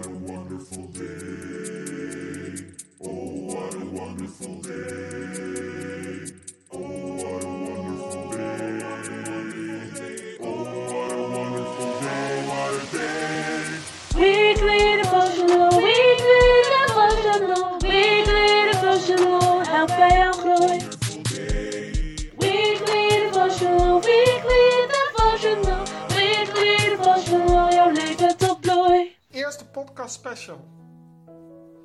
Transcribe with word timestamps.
matter 0.00 0.16
what. 0.32 0.39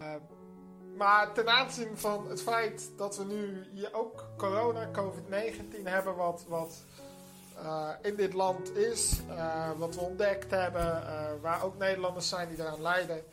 Eh, 0.05 0.11
maar 0.97 1.33
ten 1.33 1.49
aanzien 1.49 1.97
van 1.97 2.29
het 2.29 2.41
feit 2.41 2.91
dat 2.97 3.17
we 3.17 3.23
nu 3.23 3.65
hier 3.73 3.93
ook 3.93 4.25
corona, 4.37 4.89
COVID-19 4.91 5.83
hebben, 5.83 6.15
wat, 6.15 6.45
wat 6.47 6.83
eh, 7.63 7.89
in 8.01 8.15
dit 8.15 8.33
land 8.33 8.75
is, 8.75 9.19
eh, 9.29 9.69
wat 9.77 9.95
we 9.95 10.01
ontdekt 10.01 10.51
hebben, 10.51 11.03
waar 11.41 11.63
ook 11.63 11.77
Nederlanders 11.77 12.29
zijn 12.29 12.49
die 12.49 12.59
eraan 12.59 12.81
lijden, 12.81 13.23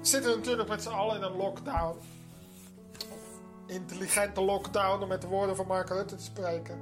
zitten 0.00 0.30
we 0.30 0.36
natuurlijk 0.36 0.68
met 0.68 0.82
z'n 0.82 0.88
allen 0.88 1.16
in 1.16 1.22
een 1.22 1.36
lockdown. 1.36 1.98
Intelligente 3.66 4.40
lockdown, 4.40 5.02
om 5.02 5.08
met 5.08 5.20
de 5.20 5.28
woorden 5.28 5.56
van 5.56 5.66
Mark 5.66 5.88
Rutte 5.88 6.16
te 6.16 6.22
spreken. 6.22 6.80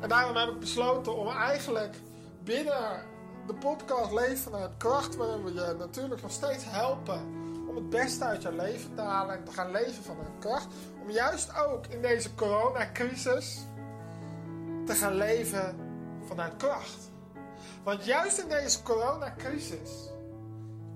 En 0.00 0.08
daarom 0.08 0.36
heb 0.36 0.48
ik 0.48 0.60
besloten 0.60 1.16
om 1.16 1.28
eigenlijk 1.28 1.96
binnen 2.44 3.02
de 3.46 3.54
podcast 3.54 4.12
Leven 4.12 4.36
vanuit 4.36 4.76
Kracht, 4.76 5.16
waarin 5.16 5.44
we 5.44 5.54
je 5.54 5.74
natuurlijk 5.78 6.22
nog 6.22 6.30
steeds 6.30 6.64
helpen 6.66 7.39
om 7.70 7.76
het 7.76 7.90
beste 7.90 8.24
uit 8.24 8.42
je 8.42 8.52
leven 8.52 8.94
te 8.94 9.00
halen 9.00 9.36
en 9.36 9.44
te 9.44 9.52
gaan 9.52 9.70
leven 9.70 10.02
vanuit 10.02 10.38
kracht. 10.38 10.66
Om 11.02 11.10
juist 11.10 11.56
ook 11.56 11.86
in 11.86 12.02
deze 12.02 12.34
coronacrisis 12.34 13.66
te 14.86 14.94
gaan 14.94 15.14
leven 15.14 15.76
vanuit 16.24 16.56
kracht. 16.56 17.10
Want 17.84 18.04
juist 18.04 18.38
in 18.38 18.48
deze 18.48 18.82
coronacrisis 18.82 19.90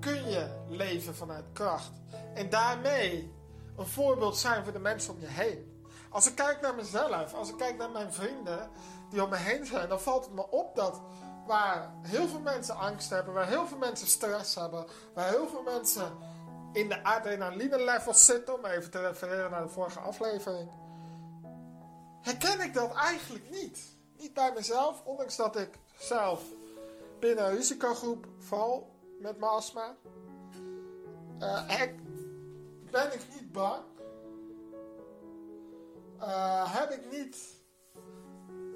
kun 0.00 0.30
je 0.30 0.48
leven 0.68 1.14
vanuit 1.14 1.44
kracht. 1.52 1.92
En 2.34 2.50
daarmee 2.50 3.34
een 3.76 3.86
voorbeeld 3.86 4.36
zijn 4.36 4.64
voor 4.64 4.72
de 4.72 4.78
mensen 4.78 5.14
om 5.14 5.20
je 5.20 5.26
heen. 5.26 5.82
Als 6.10 6.28
ik 6.28 6.34
kijk 6.34 6.60
naar 6.60 6.74
mezelf, 6.74 7.34
als 7.34 7.48
ik 7.48 7.56
kijk 7.56 7.76
naar 7.76 7.90
mijn 7.90 8.12
vrienden 8.12 8.70
die 9.10 9.22
om 9.22 9.30
me 9.30 9.36
heen 9.36 9.66
zijn, 9.66 9.88
dan 9.88 10.00
valt 10.00 10.24
het 10.24 10.34
me 10.34 10.50
op 10.50 10.76
dat 10.76 11.00
waar 11.46 11.94
heel 12.02 12.28
veel 12.28 12.40
mensen 12.40 12.76
angst 12.76 13.10
hebben, 13.10 13.34
waar 13.34 13.48
heel 13.48 13.66
veel 13.66 13.78
mensen 13.78 14.06
stress 14.06 14.54
hebben, 14.54 14.86
waar 15.14 15.28
heel 15.28 15.48
veel 15.48 15.62
mensen 15.62 16.12
in 16.74 16.88
de 16.88 17.02
adrenaline 17.02 17.84
levels 17.84 18.24
zitten, 18.24 18.54
om 18.54 18.64
even 18.64 18.90
te 18.90 19.00
refereren 19.00 19.50
naar 19.50 19.62
de 19.62 19.68
vorige 19.68 19.98
aflevering, 19.98 20.70
herken 22.20 22.60
ik 22.60 22.74
dat 22.74 22.94
eigenlijk 22.94 23.50
niet. 23.50 23.80
Niet 24.18 24.34
bij 24.34 24.52
mezelf, 24.54 25.02
ondanks 25.04 25.36
dat 25.36 25.56
ik 25.56 25.78
zelf 25.98 26.42
binnen 27.20 27.44
een 27.44 27.56
risicogroep 27.56 28.26
val 28.38 28.90
met 29.20 29.38
mijn 29.38 29.52
astma. 29.52 29.96
Eh, 31.38 31.80
ik, 31.82 31.94
ben 32.90 33.12
ik 33.12 33.20
niet 33.34 33.52
bang. 33.52 33.82
Eh, 36.18 36.78
heb 36.78 36.90
ik 36.90 37.10
niet 37.10 37.36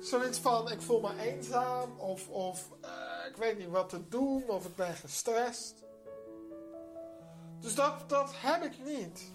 zoiets 0.01 0.39
van 0.39 0.71
ik 0.71 0.83
voel 0.83 1.01
me 1.01 1.21
eenzaam 1.21 1.99
of, 1.99 2.29
of 2.29 2.69
eh, 2.81 2.91
ik 3.29 3.37
weet 3.37 3.59
niet 3.59 3.69
wat 3.69 3.89
te 3.89 4.09
doen 4.09 4.49
of 4.49 4.67
ik 4.67 4.77
ben 4.77 4.95
gestrest. 4.95 5.83
Dus 7.61 7.75
dat, 7.75 7.95
dat 8.07 8.31
heb 8.35 8.63
ik 8.63 8.85
niet. 8.85 9.33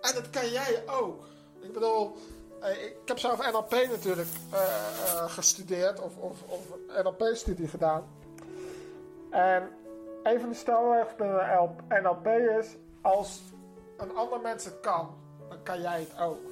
En 0.00 0.14
dat 0.14 0.30
kan 0.30 0.48
jij 0.48 0.82
ook. 0.86 1.24
Ik 1.60 1.72
bedoel, 1.72 2.16
eh, 2.60 2.84
ik 2.84 2.96
heb 3.04 3.18
zelf 3.18 3.52
NLP 3.52 3.70
natuurlijk 3.70 4.28
eh, 4.50 4.60
eh, 4.60 5.30
gestudeerd 5.30 6.00
of, 6.00 6.16
of, 6.16 6.42
of 6.46 6.60
NLP-studie 7.02 7.68
gedaan. 7.68 8.08
En 9.30 9.70
een 10.22 10.40
van 10.40 10.48
de 10.48 10.54
stelregels 10.54 11.14
binnen 11.16 11.76
NLP 12.02 12.26
is: 12.60 12.66
als 13.02 13.40
een 13.96 14.16
ander 14.16 14.40
mens 14.40 14.64
het 14.64 14.80
kan, 14.80 15.16
dan 15.48 15.62
kan 15.62 15.80
jij 15.80 16.00
het 16.00 16.18
ook. 16.18 16.50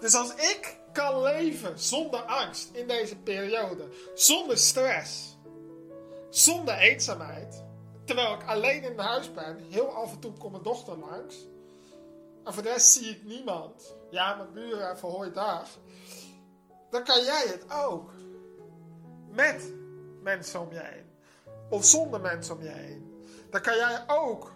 Dus 0.00 0.14
als 0.14 0.34
ik 0.34 0.80
kan 0.92 1.22
leven 1.22 1.78
zonder 1.78 2.20
angst 2.20 2.70
in 2.72 2.86
deze 2.86 3.16
periode, 3.16 3.88
zonder 4.14 4.58
stress, 4.58 5.38
zonder 6.30 6.74
eenzaamheid, 6.74 7.61
terwijl 8.04 8.34
ik 8.34 8.46
alleen 8.46 8.82
in 8.82 8.98
huis 8.98 9.32
ben, 9.32 9.58
heel 9.70 9.88
af 9.88 10.12
en 10.12 10.18
toe 10.18 10.32
komt 10.32 10.52
mijn 10.52 10.64
dochter 10.64 10.98
langs, 10.98 11.46
en 12.44 12.54
voor 12.54 12.62
de 12.62 12.68
rest 12.68 12.92
zie 12.92 13.10
ik 13.10 13.24
niemand, 13.24 13.96
ja, 14.10 14.34
mijn 14.34 14.52
buren 14.52 14.92
even 14.92 15.08
hoi 15.08 15.32
daar, 15.32 15.68
dan 16.90 17.04
kan 17.04 17.22
jij 17.22 17.44
het 17.46 17.64
ook. 17.72 18.10
Met 19.28 19.72
mensen 20.22 20.60
om 20.60 20.72
je 20.72 20.78
heen. 20.78 21.10
Of 21.70 21.84
zonder 21.84 22.20
mensen 22.20 22.54
om 22.54 22.62
je 22.62 22.68
heen. 22.68 23.24
Dan 23.50 23.60
kan 23.60 23.76
jij 23.76 24.04
ook 24.06 24.52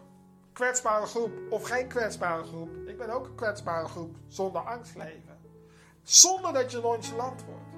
kwetsbare 0.53 1.07
groep 1.07 1.33
of 1.51 1.69
geen 1.69 1.89
kwetsbare 1.89 2.45
groep. 2.45 2.69
Ik 2.87 2.99
ben 2.99 3.11
ook 3.11 3.27
een 3.27 3.35
kwetsbare 3.35 3.89
groep 3.89 4.17
zonder 4.29 4.63
angst 4.63 4.97
leven. 4.97 5.39
Zonder 6.03 6.53
dat 6.53 6.71
je 6.71 6.81
nonchalant 6.81 7.45
wordt. 7.45 7.75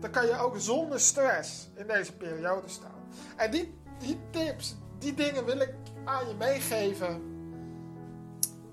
Dan 0.00 0.10
kan 0.10 0.26
je 0.26 0.38
ook 0.38 0.54
zonder 0.58 1.00
stress 1.00 1.68
in 1.74 1.86
deze 1.86 2.16
periode 2.16 2.68
staan. 2.68 3.08
En 3.36 3.50
die, 3.50 3.78
die 3.98 4.20
tips, 4.30 4.76
die 4.98 5.14
dingen 5.14 5.44
wil 5.44 5.60
ik 5.60 5.74
aan 6.04 6.28
je 6.28 6.34
meegeven 6.34 7.22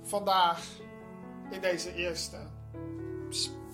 vandaag 0.03 0.65
in 1.49 1.61
deze 1.61 1.93
eerste 1.95 2.37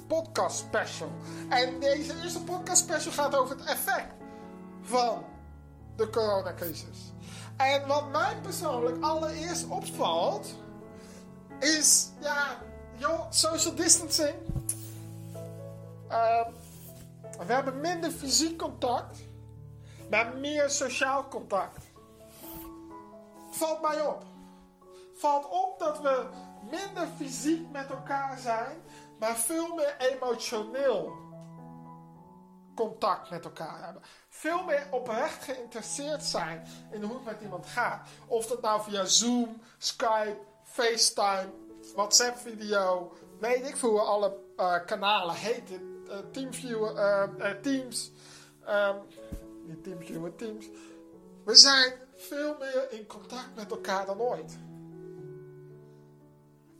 podcast 0.07 0.57
special. 0.57 1.11
En 1.49 1.79
deze 1.79 2.13
eerste 2.23 2.43
podcast 2.43 2.83
special 2.83 3.11
gaat 3.11 3.35
over 3.35 3.57
het 3.57 3.65
effect 3.65 4.13
van 4.81 5.23
de 5.95 6.09
coronacrisis. 6.09 7.13
En 7.57 7.87
wat 7.87 8.11
mij 8.11 8.35
persoonlijk 8.41 9.03
allereerst 9.03 9.67
opvalt, 9.67 10.55
is, 11.59 12.09
ja, 12.19 12.57
joh, 12.95 13.25
social 13.29 13.75
distancing. 13.75 14.35
Ehm, 16.07 16.51
we 17.47 17.53
hebben 17.53 17.79
minder 17.79 18.11
fysiek 18.11 18.57
contact, 18.57 19.17
maar 20.09 20.35
meer 20.37 20.69
sociaal 20.69 21.27
contact. 21.27 21.88
Valt 23.59 23.81
mij 23.81 24.01
op. 24.01 24.23
Valt 25.13 25.49
op 25.49 25.79
dat 25.79 26.01
we 26.01 26.25
minder 26.69 27.07
fysiek 27.17 27.71
met 27.71 27.89
elkaar 27.89 28.37
zijn, 28.37 28.81
maar 29.19 29.35
veel 29.35 29.75
meer 29.75 29.95
emotioneel 29.97 31.11
contact 32.75 33.29
met 33.29 33.45
elkaar 33.45 33.83
hebben. 33.83 34.01
Veel 34.29 34.63
meer 34.63 34.87
oprecht 34.91 35.43
geïnteresseerd 35.43 36.23
zijn 36.23 36.67
in 36.91 37.03
hoe 37.03 37.13
het 37.13 37.25
met 37.25 37.41
iemand 37.41 37.65
gaat. 37.65 38.07
Of 38.27 38.45
dat 38.45 38.61
nou 38.61 38.81
via 38.81 39.05
Zoom, 39.05 39.61
Skype, 39.77 40.37
FaceTime, 40.63 41.49
WhatsApp 41.95 42.37
video, 42.37 43.13
weet 43.39 43.67
ik 43.67 43.77
veel 43.77 43.89
hoe 43.89 44.01
alle 44.01 44.37
eh, 44.57 44.85
kanalen 44.85 45.35
heten. 45.35 46.05
Eh, 46.09 46.17
Teamviewer, 46.31 46.95
eh, 46.95 47.51
Teams, 47.61 48.11
ehm, 48.65 48.95
niet 49.65 49.83
Teamviewer, 49.83 50.35
Teams. 50.35 50.65
We 51.45 51.55
zijn 51.55 51.93
veel 52.19 52.55
meer 52.59 52.91
in 52.91 53.07
contact 53.07 53.55
met 53.55 53.71
elkaar 53.71 54.05
dan 54.05 54.19
ooit. 54.19 54.57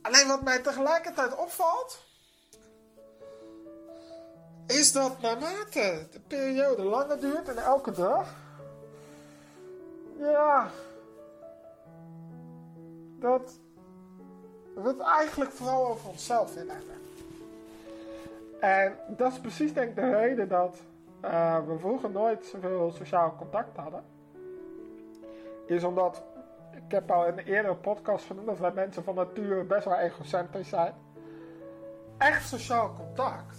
Alleen 0.02 0.28
wat 0.28 0.42
mij 0.42 0.58
tegelijkertijd 0.58 1.36
opvalt, 1.36 2.04
is 4.66 4.92
dat 4.92 5.20
naarmate 5.20 6.06
de 6.10 6.20
periode 6.26 6.82
langer 6.82 7.20
duurt 7.20 7.48
en 7.48 7.56
elke 7.56 7.92
dag, 7.92 8.34
ja, 10.18 10.70
dat 13.18 13.58
we 14.74 14.88
het 14.88 15.00
eigenlijk 15.00 15.50
vooral 15.50 15.86
over 15.86 16.08
onszelf 16.08 16.54
willen 16.54 16.76
hebben. 16.76 16.98
En 18.60 18.96
dat 19.16 19.32
is 19.32 19.40
precies 19.40 19.72
denk 19.72 19.88
ik 19.88 19.94
de 19.94 20.10
reden 20.10 20.48
dat 20.48 20.80
eh, 21.20 21.66
we 21.66 21.78
vroeger 21.78 22.10
nooit 22.10 22.46
zoveel 22.46 22.92
sociaal 22.96 23.34
contact 23.38 23.76
hadden. 23.76 24.04
Is 25.70 25.84
omdat, 25.84 26.22
ik 26.72 26.90
heb 26.90 27.10
al 27.10 27.26
in 27.26 27.38
een 27.38 27.44
eerdere 27.44 27.76
podcast 27.76 28.26
genoemd, 28.26 28.46
dat 28.46 28.58
wij 28.58 28.72
mensen 28.72 29.04
van 29.04 29.14
nature 29.14 29.64
best 29.64 29.84
wel 29.84 29.96
egocentrisch 29.96 30.68
zijn. 30.68 30.94
Echt 32.18 32.48
sociaal 32.48 32.92
contact 32.92 33.58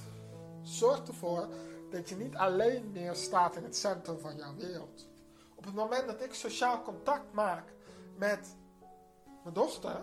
zorgt 0.62 1.08
ervoor 1.08 1.48
dat 1.90 2.10
je 2.10 2.16
niet 2.16 2.36
alleen 2.36 2.92
meer 2.92 3.16
staat 3.16 3.56
in 3.56 3.64
het 3.64 3.78
centrum 3.78 4.20
van 4.20 4.36
jouw 4.36 4.56
wereld. 4.56 5.10
Op 5.56 5.64
het 5.64 5.74
moment 5.74 6.08
dat 6.08 6.24
ik 6.24 6.34
sociaal 6.34 6.82
contact 6.82 7.34
maak 7.34 7.64
met 8.18 8.56
mijn 9.44 9.56
dochter, 9.56 10.02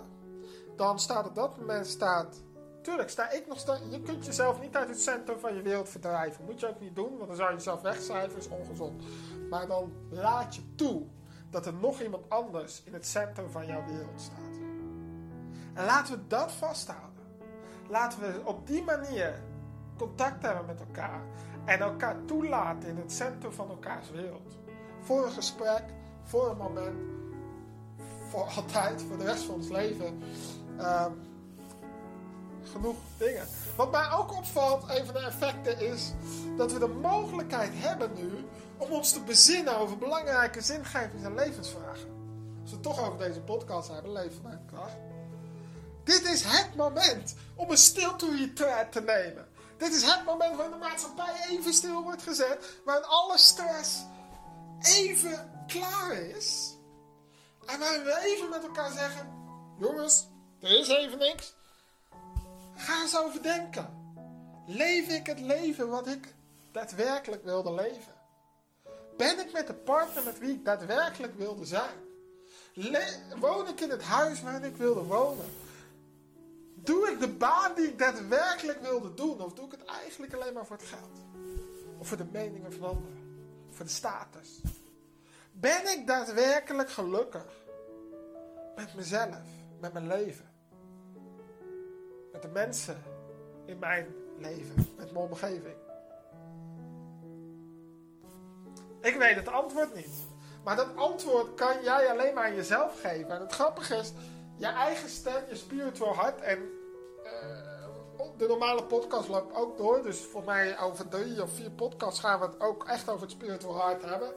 dan 0.76 0.98
staat 0.98 1.26
op 1.26 1.34
dat 1.34 1.58
moment 1.58 1.86
staat. 1.86 2.42
Tuurlijk, 2.82 3.10
sta 3.10 3.30
ik 3.30 3.46
nog 3.46 3.58
steeds. 3.58 3.80
Je 3.90 4.02
kunt 4.02 4.26
jezelf 4.26 4.60
niet 4.60 4.76
uit 4.76 4.88
het 4.88 5.00
centrum 5.00 5.38
van 5.38 5.54
je 5.54 5.62
wereld 5.62 5.88
verdrijven. 5.88 6.44
Moet 6.44 6.60
je 6.60 6.68
ook 6.68 6.80
niet 6.80 6.96
doen, 6.96 7.16
want 7.16 7.28
dan 7.28 7.36
zou 7.36 7.48
je 7.48 7.56
jezelf 7.56 7.80
wegcijferen, 7.80 8.38
is 8.38 8.48
ongezond. 8.48 9.02
Maar 9.50 9.66
dan 9.66 9.92
laat 10.10 10.54
je 10.54 10.74
toe 10.74 11.06
dat 11.50 11.66
er 11.66 11.74
nog 11.74 12.00
iemand 12.00 12.30
anders 12.30 12.82
in 12.84 12.92
het 12.92 13.06
centrum 13.06 13.50
van 13.50 13.66
jouw 13.66 13.84
wereld 13.84 14.20
staat. 14.20 14.56
En 15.74 15.84
laten 15.84 16.14
we 16.14 16.26
dat 16.26 16.52
vasthouden. 16.52 17.08
Laten 17.88 18.20
we 18.20 18.40
op 18.44 18.66
die 18.66 18.82
manier 18.82 19.42
contact 19.96 20.42
hebben 20.42 20.66
met 20.66 20.80
elkaar 20.80 21.20
en 21.64 21.78
elkaar 21.78 22.24
toelaten 22.24 22.88
in 22.88 22.96
het 22.96 23.12
centrum 23.12 23.52
van 23.52 23.68
elkaars 23.68 24.10
wereld. 24.10 24.56
Voor 25.00 25.24
een 25.24 25.32
gesprek, 25.32 25.82
voor 26.22 26.50
een 26.50 26.56
moment, 26.56 26.98
voor 28.28 28.44
altijd, 28.56 29.02
voor 29.02 29.18
de 29.18 29.24
rest 29.24 29.42
van 29.44 29.54
ons 29.54 29.68
leven. 29.68 30.22
Ehm, 30.78 31.12
genoeg 32.72 32.96
dingen. 33.16 33.46
Wat 33.76 33.90
mij 33.90 34.10
ook 34.10 34.36
opvalt, 34.36 34.82
een 34.88 35.04
van 35.04 35.14
de 35.14 35.20
effecten 35.20 35.80
is 35.80 36.12
dat 36.56 36.72
we 36.72 36.78
de 36.78 36.88
mogelijkheid 36.88 37.72
hebben 37.74 38.10
nu 38.14 38.44
om 38.76 38.90
ons 38.90 39.12
te 39.12 39.20
bezinnen 39.20 39.78
over 39.78 39.98
belangrijke 39.98 40.60
zingevings- 40.60 41.24
en 41.24 41.34
levensvragen. 41.34 42.16
Als 42.62 42.70
we 42.70 42.80
toch 42.80 43.00
over 43.06 43.18
deze 43.18 43.40
podcast 43.40 43.88
hebben, 43.88 44.12
leven 44.12 44.36
vanuit 44.42 44.60
kracht. 44.66 44.96
Dit 46.04 46.24
is 46.24 46.44
het 46.44 46.76
moment 46.76 47.34
om 47.54 47.70
een 47.70 47.78
stilte-retreat 47.78 48.92
te 48.92 49.00
nemen. 49.00 49.48
Dit 49.76 49.94
is 49.94 50.02
het 50.02 50.24
moment 50.24 50.56
waarin 50.56 50.78
de 50.78 50.84
maatschappij 50.84 51.34
even 51.50 51.72
stil 51.72 52.02
wordt 52.02 52.22
gezet, 52.22 52.80
waarin 52.84 53.04
alle 53.04 53.38
stress 53.38 54.04
even 54.80 55.64
klaar 55.66 56.12
is. 56.12 56.76
En 57.66 57.78
waarin 57.78 58.02
we 58.02 58.20
even 58.24 58.48
met 58.48 58.62
elkaar 58.62 58.90
zeggen: 58.92 59.28
jongens, 59.78 60.26
er 60.60 60.78
is 60.78 60.88
even 60.88 61.18
niks. 61.18 61.54
Ga 62.78 63.02
eens 63.02 63.18
overdenken. 63.18 63.86
Leef 64.66 65.08
ik 65.08 65.26
het 65.26 65.40
leven 65.40 65.88
wat 65.88 66.06
ik 66.06 66.34
daadwerkelijk 66.72 67.44
wilde 67.44 67.72
leven? 67.72 68.12
Ben 69.16 69.38
ik 69.38 69.52
met 69.52 69.66
de 69.66 69.74
partner 69.74 70.24
met 70.24 70.38
wie 70.38 70.50
ik 70.50 70.64
daadwerkelijk 70.64 71.38
wilde 71.38 71.64
zijn? 71.64 71.96
Woon 73.38 73.68
ik 73.68 73.80
in 73.80 73.90
het 73.90 74.02
huis 74.02 74.42
waarin 74.42 74.64
ik 74.64 74.76
wilde 74.76 75.02
wonen? 75.02 75.46
Doe 76.74 77.10
ik 77.10 77.20
de 77.20 77.28
baan 77.28 77.74
die 77.74 77.86
ik 77.86 77.98
daadwerkelijk 77.98 78.80
wilde 78.80 79.14
doen? 79.14 79.40
Of 79.40 79.52
doe 79.52 79.66
ik 79.66 79.70
het 79.70 79.84
eigenlijk 79.84 80.34
alleen 80.34 80.52
maar 80.52 80.66
voor 80.66 80.76
het 80.76 80.86
geld? 80.86 81.18
Of 81.98 82.08
voor 82.08 82.16
de 82.16 82.26
meningen 82.32 82.72
van 82.72 82.88
anderen? 82.88 83.46
Voor 83.70 83.84
de 83.84 83.90
status? 83.90 84.60
Ben 85.52 85.98
ik 85.98 86.06
daadwerkelijk 86.06 86.90
gelukkig? 86.90 87.46
Met 88.76 88.94
mezelf, 88.94 89.46
met 89.80 89.92
mijn 89.92 90.06
leven? 90.06 90.47
Met 92.38 92.46
de 92.46 92.58
mensen 92.58 93.02
in 93.66 93.78
mijn 93.78 94.14
leven, 94.38 94.74
met 94.96 95.12
mijn 95.12 95.24
omgeving? 95.24 95.76
Ik 99.00 99.16
weet 99.16 99.36
het 99.36 99.48
antwoord 99.48 99.94
niet. 99.94 100.26
Maar 100.64 100.76
dat 100.76 100.96
antwoord 100.96 101.54
kan 101.54 101.82
jij 101.82 102.10
alleen 102.10 102.34
maar 102.34 102.44
aan 102.44 102.54
jezelf 102.54 103.00
geven. 103.00 103.30
En 103.30 103.40
het 103.40 103.52
grappige 103.52 103.96
is, 103.96 104.12
je 104.56 104.66
eigen 104.66 105.08
stem, 105.08 105.42
je 105.48 105.56
spiritual 105.56 106.14
hart 106.14 106.40
en 106.40 106.58
eh, 107.24 108.26
de 108.36 108.46
normale 108.46 108.84
podcast 108.84 109.28
loopt 109.28 109.54
ook 109.54 109.76
door. 109.76 110.02
Dus 110.02 110.18
voor 110.20 110.44
mij 110.44 110.78
over 110.78 111.08
drie 111.08 111.42
of 111.42 111.50
vier 111.50 111.70
podcasts 111.70 112.20
gaan 112.20 112.40
we 112.40 112.46
het 112.46 112.60
ook 112.60 112.84
echt 112.84 113.08
over 113.08 113.22
het 113.22 113.30
spiritual 113.30 113.76
hart 113.76 114.02
hebben. 114.04 114.28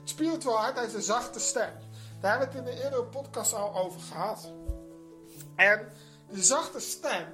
Het 0.00 0.08
spiritual 0.08 0.56
hart 0.56 0.78
heeft 0.78 0.94
een 0.94 1.02
zachte 1.02 1.40
stem. 1.40 1.72
Daar 2.20 2.38
hebben 2.38 2.48
we 2.48 2.58
het 2.58 2.68
in 2.68 2.76
de 2.76 2.82
eerdere 2.84 3.04
podcast 3.04 3.54
al 3.54 3.74
over 3.76 4.00
gehad. 4.00 4.52
En 5.56 5.92
die 6.30 6.42
zachte 6.42 6.80
stem, 6.80 7.26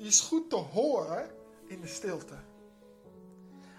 die 0.00 0.08
is 0.08 0.20
goed 0.20 0.50
te 0.50 0.56
horen 0.56 1.30
in 1.66 1.80
de 1.80 1.86
stilte. 1.86 2.34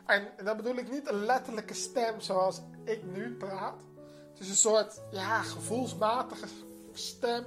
En, 0.05 0.37
en 0.37 0.45
dan 0.45 0.57
bedoel 0.57 0.75
ik 0.75 0.91
niet 0.91 1.09
een 1.09 1.25
letterlijke 1.25 1.73
stem 1.73 2.19
zoals 2.19 2.61
ik 2.83 3.03
nu 3.03 3.35
praat. 3.35 3.75
Het 4.31 4.39
is 4.39 4.49
een 4.49 4.55
soort 4.55 5.01
ja, 5.11 5.41
gevoelsmatige 5.41 6.47
stem. 6.93 7.45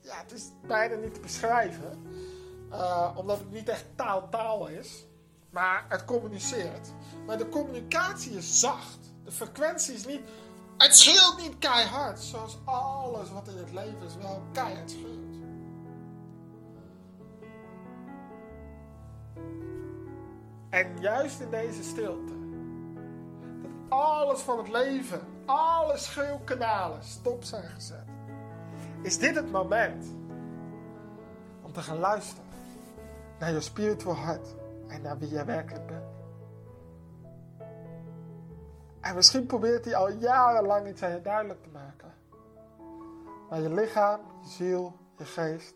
Ja, 0.00 0.16
het 0.16 0.32
is 0.32 0.50
bijna 0.66 0.94
niet 0.96 1.14
te 1.14 1.20
beschrijven. 1.20 2.06
eh, 2.70 3.10
omdat 3.16 3.38
het 3.38 3.50
niet 3.50 3.68
echt 3.68 3.84
taal-taal 3.96 4.66
is. 4.66 5.06
Maar 5.50 5.86
het 5.88 6.04
communiceert. 6.04 6.88
Maar 7.26 7.38
de 7.38 7.48
communicatie 7.48 8.36
is 8.36 8.60
zacht. 8.60 8.98
De 9.24 9.32
frequentie 9.32 9.94
is 9.94 10.06
niet... 10.06 10.20
Het 10.76 10.96
scheelt 10.96 11.40
niet 11.40 11.58
keihard. 11.58 12.20
Zoals 12.20 12.58
alles 12.64 13.30
wat 13.30 13.48
in 13.48 13.56
het 13.56 13.72
leven 13.72 14.02
is 14.06 14.16
wel 14.16 14.42
keihard 14.52 14.90
scheelt. 14.90 15.13
En 20.74 21.00
juist 21.00 21.40
in 21.40 21.50
deze 21.50 21.82
stilte, 21.82 22.32
dat 23.62 23.70
alles 23.88 24.40
van 24.40 24.58
het 24.58 24.68
leven, 24.68 25.20
alle 25.44 25.96
schreeuwkanalen 25.96 27.02
stop 27.02 27.44
zijn 27.44 27.62
gezet, 27.62 28.04
is 29.02 29.18
dit 29.18 29.34
het 29.34 29.50
moment 29.50 30.06
om 31.62 31.72
te 31.72 31.80
gaan 31.80 31.98
luisteren 31.98 32.44
naar 33.38 33.52
je 33.52 33.60
spiritual 33.60 34.14
hart 34.14 34.54
en 34.88 35.02
naar 35.02 35.18
wie 35.18 35.28
jij 35.28 35.44
werkelijk 35.44 35.86
bent. 35.86 36.14
En 39.00 39.14
misschien 39.14 39.46
probeert 39.46 39.84
hij 39.84 39.96
al 39.96 40.10
jarenlang 40.10 40.88
iets 40.88 41.02
aan 41.02 41.12
je 41.12 41.20
duidelijk 41.22 41.62
te 41.62 41.70
maken. 41.72 42.12
Maar 43.48 43.60
je 43.60 43.74
lichaam, 43.74 44.20
je 44.42 44.48
ziel, 44.48 44.92
je 45.16 45.24
geest 45.24 45.74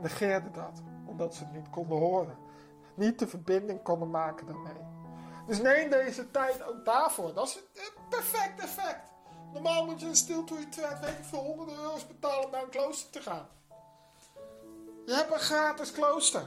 negeerde 0.00 0.50
dat, 0.50 0.82
omdat 1.04 1.34
ze 1.34 1.44
het 1.44 1.52
niet 1.52 1.70
konden 1.70 1.98
horen 1.98 2.43
niet 2.94 3.18
de 3.18 3.26
verbinding 3.26 3.82
konden 3.82 4.10
maken 4.10 4.46
daarmee. 4.46 4.82
Dus 5.46 5.58
neem 5.58 5.90
deze 5.90 6.30
tijd 6.30 6.62
ook 6.62 6.84
daarvoor. 6.84 7.34
Dat 7.34 7.46
is 7.46 7.56
een 7.56 8.08
perfect 8.08 8.60
effect. 8.60 9.12
Normaal 9.52 9.84
moet 9.84 10.00
je 10.00 10.06
een 10.06 10.16
stilte 10.16 10.54
retreat, 10.54 11.00
weet 11.00 11.10
ik 11.10 11.38
honderden 11.38 11.76
euro's 11.76 12.06
betalen 12.06 12.44
om 12.44 12.50
naar 12.50 12.62
een 12.62 12.68
klooster 12.68 13.10
te 13.10 13.20
gaan. 13.20 13.48
Je 15.06 15.14
hebt 15.14 15.32
een 15.32 15.38
gratis 15.38 15.92
klooster. 15.92 16.46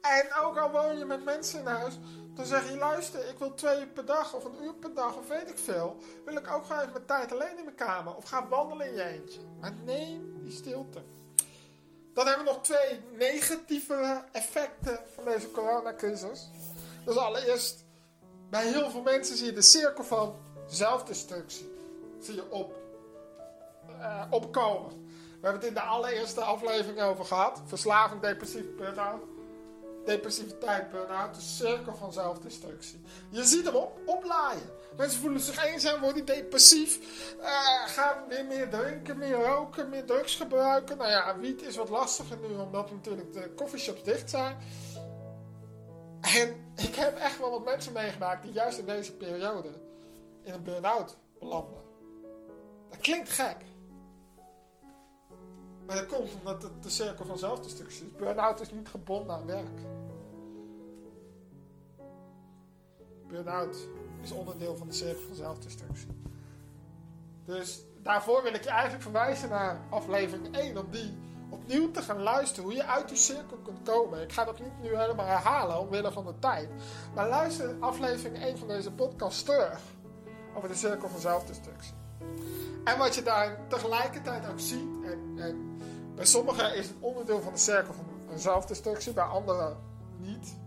En 0.00 0.34
ook 0.42 0.58
al 0.58 0.70
woon 0.70 0.98
je 0.98 1.04
met 1.04 1.24
mensen 1.24 1.60
in 1.60 1.66
huis, 1.66 1.98
dan 2.34 2.46
zeg 2.46 2.70
je, 2.70 2.76
luister, 2.76 3.28
ik 3.28 3.38
wil 3.38 3.54
twee 3.54 3.80
uur 3.80 3.86
per 3.86 4.04
dag 4.04 4.34
of 4.34 4.44
een 4.44 4.62
uur 4.62 4.74
per 4.74 4.94
dag 4.94 5.16
of 5.16 5.28
weet 5.28 5.48
ik 5.48 5.58
veel. 5.58 5.96
Wil 6.24 6.36
ik 6.36 6.50
ook 6.50 6.64
gewoon 6.64 6.80
even 6.80 6.92
mijn 6.92 7.06
tijd 7.06 7.32
alleen 7.32 7.58
in 7.58 7.64
mijn 7.64 7.76
kamer 7.76 8.14
of 8.14 8.24
ga 8.24 8.48
wandelen 8.48 8.86
in 8.86 8.94
je 8.94 9.04
eentje. 9.04 9.40
Maar 9.60 9.72
neem 9.84 10.42
die 10.42 10.52
stilte. 10.52 11.02
Dan 12.14 12.26
hebben 12.26 12.44
we 12.44 12.52
nog 12.52 12.62
twee 12.62 13.00
negatieve 13.12 14.24
effecten 14.32 15.00
van 15.14 15.24
deze 15.24 15.50
coronacrisis. 15.50 16.50
Dus 17.04 17.16
allereerst, 17.16 17.84
bij 18.50 18.66
heel 18.66 18.90
veel 18.90 19.02
mensen 19.02 19.36
zie 19.36 19.46
je 19.46 19.52
de 19.52 19.62
cirkel 19.62 20.04
van 20.04 20.36
zelfdestructie 20.66 21.72
zie 22.20 22.34
je 22.34 22.50
op, 22.50 22.74
eh, 24.00 24.24
opkomen. 24.30 24.90
We 25.44 25.50
hebben 25.50 25.60
het 25.60 25.68
in 25.68 25.74
de 25.74 25.80
allereerste 25.80 26.40
aflevering 26.40 27.00
over 27.00 27.24
gehad. 27.24 27.62
Verslaving, 27.64 28.20
depressief, 28.20 28.64
burn-out. 28.76 29.22
Depressiviteit, 30.04 30.90
burn-out, 30.90 31.34
de 31.34 31.40
cirkel 31.40 31.94
van 31.94 32.12
zelfdestructie. 32.12 33.00
Je 33.30 33.44
ziet 33.44 33.64
hem 33.64 33.74
op, 33.74 33.98
oplaaien. 34.06 34.70
Mensen 34.96 35.20
voelen 35.20 35.40
zich 35.40 35.64
eenzaam, 35.64 36.00
worden 36.00 36.24
depressief. 36.24 36.98
eh, 37.40 37.48
gaan 37.86 38.28
weer 38.28 38.44
meer 38.44 38.70
drinken, 38.70 39.18
meer 39.18 39.44
roken, 39.44 39.88
meer 39.88 40.04
drugs 40.04 40.36
gebruiken. 40.36 40.96
Nou 40.96 41.10
ja, 41.10 41.38
wiet 41.38 41.62
is 41.62 41.76
wat 41.76 41.88
lastiger 41.88 42.38
nu, 42.38 42.56
omdat 42.56 42.90
natuurlijk 42.90 43.32
de 43.32 43.54
coffeeshops 43.54 44.02
dicht 44.02 44.30
zijn. 44.30 44.56
En 46.20 46.72
ik 46.76 46.94
heb 46.94 47.18
echt 47.18 47.38
wel 47.38 47.50
wat 47.50 47.64
mensen 47.64 47.92
meegemaakt 47.92 48.42
die 48.42 48.52
juist 48.52 48.78
in 48.78 48.86
deze 48.86 49.12
periode 49.12 49.68
in 50.42 50.52
een 50.52 50.62
burn-out 50.62 51.16
belanden. 51.38 51.82
Dat 52.90 52.98
klinkt 52.98 53.30
gek. 53.30 53.56
Maar 55.86 55.96
dat 55.96 56.06
komt 56.06 56.30
omdat 56.38 56.62
het 56.62 56.82
de 56.82 56.90
cirkel 56.90 57.24
van 57.24 57.38
zelfdestructie 57.38 58.06
is. 58.06 58.12
Burn-out 58.16 58.60
is 58.60 58.70
niet 58.70 58.88
gebonden 58.88 59.36
aan 59.36 59.46
werk. 59.46 59.93
Burn-out 63.34 63.76
is 64.22 64.32
onderdeel 64.32 64.76
van 64.76 64.86
de 64.86 64.94
cirkel 64.94 65.22
van 65.26 65.36
zelfdestructie. 65.36 66.08
Dus 67.44 67.84
daarvoor 68.02 68.42
wil 68.42 68.54
ik 68.54 68.62
je 68.62 68.68
eigenlijk 68.68 69.02
verwijzen 69.02 69.48
naar 69.48 69.80
aflevering 69.90 70.56
1 70.56 70.78
om 70.78 70.90
die 70.90 71.14
opnieuw 71.48 71.90
te 71.90 72.02
gaan 72.02 72.22
luisteren 72.22 72.64
hoe 72.64 72.74
je 72.74 72.86
uit 72.86 73.08
die 73.08 73.16
cirkel 73.16 73.56
kunt 73.56 73.82
komen. 73.82 74.22
Ik 74.22 74.32
ga 74.32 74.44
dat 74.44 74.60
niet 74.60 74.82
nu 74.82 74.96
helemaal 74.96 75.26
herhalen 75.26 75.80
omwille 75.80 76.12
van 76.12 76.24
de 76.24 76.38
tijd. 76.38 76.68
Maar 77.14 77.28
luister 77.28 77.76
aflevering 77.80 78.42
1 78.42 78.58
van 78.58 78.68
deze 78.68 78.92
podcast 78.92 79.44
terug 79.44 79.80
over 80.56 80.68
de 80.68 80.74
cirkel 80.74 81.08
van 81.08 81.20
zelfdestructie. 81.20 81.94
En 82.84 82.98
wat 82.98 83.14
je 83.14 83.22
daar 83.22 83.58
tegelijkertijd 83.68 84.48
ook 84.48 84.60
ziet, 84.60 85.04
en, 85.04 85.34
en 85.36 85.78
bij 86.14 86.26
sommigen 86.26 86.76
is 86.76 86.86
het 86.86 86.96
onderdeel 87.00 87.40
van 87.40 87.52
de 87.52 87.58
cirkel 87.58 87.94
van 87.94 88.38
zelfdestructie, 88.38 89.12
bij 89.12 89.24
anderen 89.24 89.76
niet. 90.16 90.62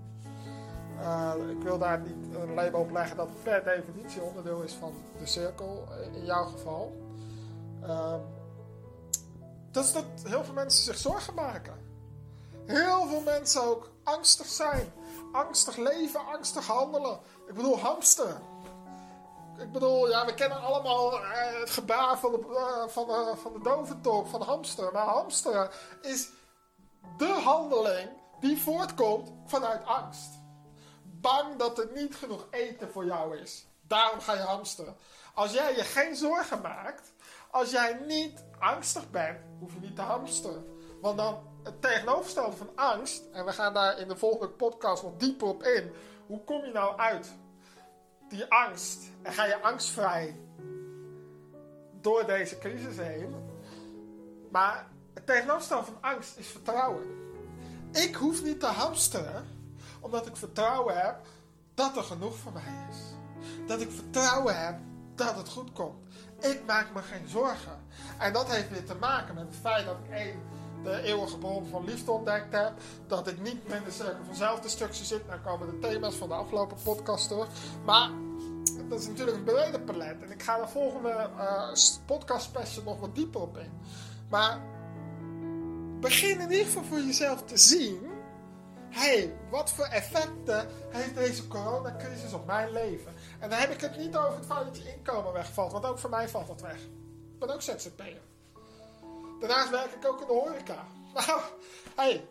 Uh, 1.01 1.33
ik 1.49 1.61
wil 1.61 1.77
daar 1.77 1.99
niet 1.99 2.35
een 2.35 2.53
label 2.53 2.79
op 2.79 2.91
leggen 2.91 3.17
dat 3.17 3.43
per 3.43 3.63
definitie 3.63 4.21
onderdeel 4.21 4.61
is 4.61 4.73
van 4.73 4.93
de 5.19 5.25
cirkel, 5.25 5.87
in 6.13 6.25
jouw 6.25 6.45
geval. 6.45 6.95
Uh, 7.83 8.15
dat 9.71 9.83
is 9.83 9.93
dat 9.93 10.05
heel 10.23 10.43
veel 10.43 10.53
mensen 10.53 10.83
zich 10.83 10.97
zorgen 10.97 11.33
maken. 11.33 11.85
Heel 12.65 13.07
veel 13.07 13.21
mensen 13.21 13.63
ook 13.63 13.91
angstig 14.03 14.45
zijn. 14.45 14.91
Angstig 15.31 15.75
leven, 15.75 16.25
angstig 16.25 16.67
handelen. 16.67 17.19
Ik 17.47 17.53
bedoel 17.53 17.79
hamsteren. 17.79 18.41
Ik 19.57 19.71
bedoel, 19.71 20.09
ja, 20.09 20.25
we 20.25 20.33
kennen 20.33 20.61
allemaal 20.61 21.13
eh, 21.13 21.59
het 21.59 21.69
gebaar 21.69 22.17
van 22.19 22.31
de, 22.31 22.37
eh, 22.37 22.87
van, 22.87 23.07
de, 23.07 23.33
van 23.41 23.53
de 23.53 24.25
van 24.29 24.39
de 24.39 24.45
hamster. 24.45 24.91
Maar 24.91 25.05
hamsteren 25.05 25.69
is 26.01 26.29
de 27.17 27.41
handeling 27.43 28.09
die 28.39 28.61
voortkomt 28.61 29.31
vanuit 29.45 29.85
angst. 29.85 30.29
Bang 31.21 31.55
dat 31.55 31.79
er 31.79 31.89
niet 31.93 32.15
genoeg 32.15 32.47
eten 32.49 32.91
voor 32.91 33.05
jou 33.05 33.37
is. 33.37 33.67
Daarom 33.81 34.19
ga 34.19 34.33
je 34.33 34.39
hamsteren. 34.39 34.95
Als 35.33 35.53
jij 35.53 35.75
je 35.75 35.83
geen 35.83 36.15
zorgen 36.15 36.61
maakt, 36.61 37.13
als 37.51 37.71
jij 37.71 37.99
niet 38.07 38.43
angstig 38.59 39.09
bent, 39.09 39.39
hoef 39.59 39.73
je 39.73 39.79
niet 39.79 39.95
te 39.95 40.01
hamsteren. 40.01 40.65
Want 41.01 41.17
dan 41.17 41.43
het 41.63 41.81
tegenovergestelde 41.81 42.55
van 42.55 42.69
angst, 42.75 43.23
en 43.31 43.45
we 43.45 43.51
gaan 43.51 43.73
daar 43.73 43.99
in 43.99 44.07
de 44.07 44.15
volgende 44.15 44.53
podcast 44.53 45.03
nog 45.03 45.17
dieper 45.17 45.47
op 45.47 45.63
in. 45.63 45.91
Hoe 46.27 46.43
kom 46.43 46.65
je 46.65 46.71
nou 46.71 46.97
uit 46.97 47.31
die 48.29 48.45
angst? 48.45 49.03
En 49.21 49.33
ga 49.33 49.45
je 49.45 49.61
angstvrij 49.61 50.39
door 52.01 52.25
deze 52.25 52.57
crisis 52.57 52.97
heen? 52.97 53.35
Maar 54.51 54.87
het 55.13 55.25
tegenovergestelde 55.25 55.85
van 55.85 55.97
angst 56.01 56.37
is 56.37 56.47
vertrouwen. 56.47 57.05
Ik 57.91 58.15
hoef 58.15 58.43
niet 58.43 58.59
te 58.59 58.65
hamsteren, 58.65 59.56
omdat 59.99 60.27
ik 60.27 60.37
vertrouwen 60.37 60.97
heb 60.97 61.15
dat 61.73 61.97
er 61.97 62.03
genoeg 62.03 62.37
voor 62.37 62.51
mij 62.51 62.87
is. 62.89 62.97
Dat 63.67 63.81
ik 63.81 63.91
vertrouwen 63.91 64.65
heb 64.65 64.77
dat 65.15 65.35
het 65.35 65.49
goed 65.49 65.71
komt. 65.73 65.95
Ik 66.39 66.61
maak 66.65 66.93
me 66.93 67.01
geen 67.01 67.27
zorgen. 67.27 67.79
En 68.17 68.33
dat 68.33 68.51
heeft 68.51 68.69
weer 68.69 68.85
te 68.85 68.95
maken 68.95 69.35
met 69.35 69.43
het 69.47 69.55
feit 69.55 69.85
dat 69.85 69.95
ik 70.03 70.11
één, 70.11 70.39
de 70.83 71.01
eeuwige 71.01 71.37
bron 71.37 71.65
van 71.65 71.85
liefde 71.85 72.11
ontdekt 72.11 72.53
heb. 72.53 72.73
Dat 73.07 73.27
ik 73.27 73.41
niet 73.41 73.67
met 73.67 73.85
de 73.85 73.91
cirkel 73.91 74.25
van 74.25 74.35
zelfdestructie 74.35 75.05
zit. 75.05 75.27
Nou 75.27 75.39
komen 75.39 75.67
de 75.67 75.87
thema's 75.87 76.15
van 76.15 76.27
de 76.27 76.35
afgelopen 76.35 76.77
podcast 76.83 77.29
door. 77.29 77.47
Maar 77.85 78.09
dat 78.89 78.99
is 78.99 79.07
natuurlijk 79.07 79.37
een 79.37 79.43
breder 79.43 79.79
palet. 79.79 80.21
En 80.23 80.31
ik 80.31 80.43
ga 80.43 80.61
de 80.61 80.67
volgende 80.67 81.09
eh, 81.09 81.69
podcast 82.05 82.45
special 82.45 82.83
nog 82.83 82.99
wat 82.99 83.15
dieper 83.15 83.41
op 83.41 83.57
in. 83.57 83.71
Maar 84.29 84.59
begin 85.99 86.39
in 86.39 86.51
ieder 86.51 86.65
geval 86.65 86.83
voor 86.83 86.99
jezelf 86.99 87.43
te 87.43 87.57
zien. 87.57 88.16
Hey, 88.97 89.35
wat 89.49 89.71
voor 89.71 89.85
effecten 89.85 90.67
heeft 90.89 91.15
deze 91.15 91.47
coronacrisis 91.47 92.33
op 92.33 92.45
mijn 92.45 92.71
leven? 92.71 93.13
En 93.39 93.49
dan 93.49 93.59
heb 93.59 93.69
ik 93.69 93.81
het 93.81 93.97
niet 93.97 94.15
over 94.15 94.35
het 94.37 94.45
feit 94.45 94.65
dat 94.65 94.77
je 94.77 94.93
inkomen 94.93 95.33
wegvalt, 95.33 95.71
want 95.71 95.85
ook 95.85 95.99
voor 95.99 96.09
mij 96.09 96.29
valt 96.29 96.47
dat 96.47 96.61
weg. 96.61 96.77
Ik 97.33 97.39
ben 97.39 97.49
ook 97.49 97.61
ZZP'er. 97.61 98.21
Daarnaast 99.39 99.69
werk 99.69 99.91
ik 99.93 100.07
ook 100.07 100.21
in 100.21 100.27
de 100.27 100.33
horeca. 100.33 100.85
Nou, 101.27 101.41
hey, 101.95 102.27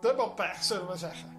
dubbel 0.00 0.30
pech, 0.30 0.62
zullen 0.62 0.88
we 0.88 0.96
zeggen. 0.96 1.38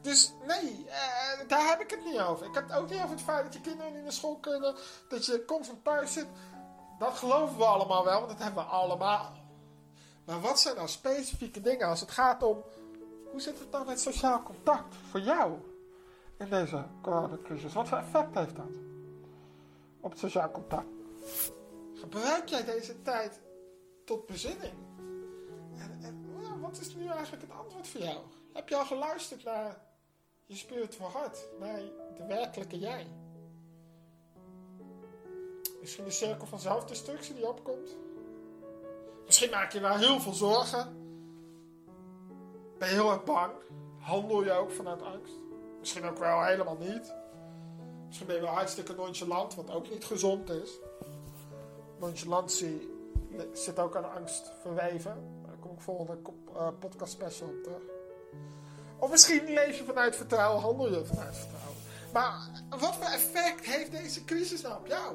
Dus 0.00 0.32
nee, 0.46 0.86
eh, 0.88 1.48
daar 1.48 1.68
heb 1.68 1.80
ik 1.80 1.90
het 1.90 2.04
niet 2.04 2.20
over. 2.20 2.46
Ik 2.46 2.54
heb 2.54 2.68
het 2.68 2.78
ook 2.78 2.90
niet 2.90 2.98
over 2.98 3.10
het 3.10 3.20
feit 3.20 3.44
dat 3.44 3.54
je 3.54 3.60
kinderen 3.60 3.92
niet 3.92 4.02
naar 4.02 4.12
school 4.12 4.36
kunnen, 4.36 4.74
dat 5.08 5.26
je 5.26 5.44
constant 5.44 5.84
thuis 5.84 6.12
zit. 6.12 6.26
Dat 6.98 7.16
geloven 7.16 7.56
we 7.56 7.64
allemaal 7.64 8.04
wel, 8.04 8.18
want 8.18 8.28
dat 8.30 8.38
hebben 8.38 8.64
we 8.64 8.70
allemaal. 8.70 9.32
Maar 10.24 10.40
wat 10.40 10.60
zijn 10.60 10.76
nou 10.76 10.88
specifieke 10.88 11.60
dingen 11.60 11.88
als 11.88 12.00
het 12.00 12.10
gaat 12.10 12.42
om... 12.42 12.64
Hoe 13.36 13.44
zit 13.44 13.58
het 13.58 13.70
nou 13.70 13.86
met 13.86 14.00
sociaal 14.00 14.42
contact 14.42 14.94
voor 15.10 15.20
jou 15.20 15.58
in 16.38 16.48
deze 16.48 16.84
coronacrisis? 17.02 17.72
Wat 17.72 17.88
voor 17.88 17.98
effect 17.98 18.34
heeft 18.34 18.56
dat 18.56 18.70
op 20.00 20.10
het 20.10 20.18
sociaal 20.18 20.50
contact? 20.50 20.86
Gebruik 21.94 22.48
jij 22.48 22.64
deze 22.64 23.02
tijd 23.02 23.40
tot 24.04 24.26
bezinning? 24.26 24.74
En, 25.78 25.98
en 26.02 26.60
wat 26.60 26.78
is 26.78 26.94
nu 26.94 27.06
eigenlijk 27.06 27.42
het 27.42 27.52
antwoord 27.52 27.88
voor 27.88 28.00
jou? 28.00 28.18
Heb 28.52 28.68
je 28.68 28.76
al 28.76 28.84
geluisterd 28.84 29.44
naar 29.44 29.80
je 30.44 30.56
spiritual 30.56 31.10
hart? 31.10 31.38
Naar 31.60 31.80
de 32.16 32.26
werkelijke 32.28 32.78
jij? 32.78 33.06
Misschien 35.80 36.04
de 36.04 36.10
cirkel 36.10 36.46
van 36.46 36.60
zelfdestructie 36.60 37.34
die 37.34 37.48
opkomt? 37.48 37.96
Misschien 39.26 39.50
maak 39.50 39.72
je 39.72 39.80
wel 39.80 39.96
heel 39.96 40.20
veel 40.20 40.34
zorgen. 40.34 41.05
Ben 42.78 42.88
je 42.88 42.94
heel 42.94 43.10
erg 43.10 43.24
bang? 43.24 43.52
Handel 43.98 44.44
je 44.44 44.52
ook 44.52 44.70
vanuit 44.70 45.02
angst? 45.02 45.32
Misschien 45.78 46.04
ook 46.04 46.18
wel 46.18 46.44
helemaal 46.44 46.76
niet. 46.80 47.14
Misschien 48.06 48.26
ben 48.26 48.36
je 48.36 48.42
wel 48.42 48.50
hartstikke 48.50 48.94
nonchalant, 48.94 49.54
wat 49.54 49.70
ook 49.70 49.90
niet 49.90 50.04
gezond 50.04 50.50
is. 50.50 50.70
Nonchalantie 51.98 52.94
zit 53.52 53.78
ook 53.78 53.96
aan 53.96 54.12
angst 54.12 54.52
verweven. 54.60 55.42
Daar 55.46 55.56
kom 55.60 55.72
ik 55.72 55.80
volgende 55.80 56.18
uh, 56.54 56.68
podcast 56.78 57.12
special 57.12 57.48
op 57.48 57.62
terug. 57.62 57.82
Of 58.98 59.10
misschien 59.10 59.44
leef 59.44 59.78
je 59.78 59.84
vanuit 59.84 60.16
vertrouwen, 60.16 60.62
handel 60.62 60.88
je 60.88 61.04
vanuit 61.04 61.36
vertrouwen. 61.36 61.76
Maar 62.12 62.62
wat 62.68 62.94
voor 62.94 63.12
effect 63.12 63.64
heeft 63.64 63.90
deze 63.90 64.24
crisis 64.24 64.62
nou 64.62 64.78
op 64.78 64.86
jou? 64.86 65.14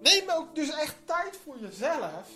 Neem 0.00 0.30
ook 0.30 0.54
dus 0.54 0.70
echt 0.70 0.96
tijd 1.04 1.38
voor 1.44 1.56
jezelf 1.58 2.28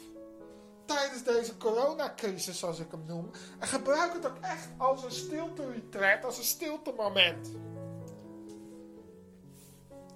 tijdens 0.84 1.22
deze 1.24 1.56
coronacrisis, 1.56 2.58
zoals 2.58 2.78
ik 2.78 2.90
hem 2.90 3.04
noem. 3.06 3.30
En 3.58 3.68
gebruik 3.68 4.12
het 4.12 4.26
ook 4.26 4.38
echt 4.40 4.68
als 4.76 5.04
een 5.04 5.12
stilte-retreat, 5.12 6.24
als 6.24 6.38
een 6.38 6.44
stilte-moment. 6.44 7.48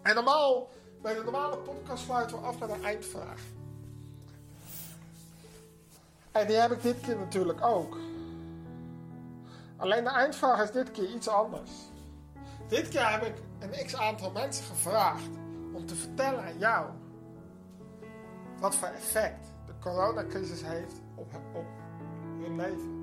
En 0.02 0.14
normaal, 0.14 0.70
bij 1.02 1.14
de 1.14 1.22
normale 1.24 1.56
podcast 1.56 2.04
sluiten 2.04 2.40
we 2.40 2.46
af 2.46 2.58
met 2.58 2.70
een 2.70 2.84
eindvraag. 2.84 3.40
En 6.32 6.46
die 6.46 6.56
heb 6.56 6.70
ik 6.70 6.82
dit 6.82 7.00
keer 7.00 7.16
natuurlijk 7.16 7.64
ook. 7.64 7.96
Alleen 9.76 10.04
de 10.04 10.10
eindvraag 10.10 10.62
is 10.62 10.70
dit 10.70 10.90
keer 10.90 11.14
iets 11.14 11.28
anders. 11.28 11.70
Dit 12.68 12.88
keer 12.88 13.10
heb 13.10 13.22
ik 13.22 13.34
een 13.58 13.86
x 13.86 13.96
aantal 13.96 14.30
mensen 14.30 14.64
gevraagd 14.64 15.28
om 15.72 15.86
te 15.86 15.94
vertellen 15.94 16.44
aan 16.44 16.58
jou 16.58 16.86
wat 18.58 18.74
voor 18.74 18.88
effect 18.88 19.47
coronacrisis 19.88 20.62
heeft 20.64 21.00
op, 21.14 21.26
op 21.54 21.64
hun 22.42 22.56
leven. 22.56 22.96